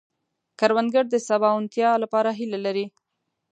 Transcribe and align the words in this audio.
کروندګر 0.59 1.05
د 1.09 1.15
سباوونتیا 1.27 1.89
لپاره 2.03 2.29
هيله 2.39 2.59
لري 2.65 2.85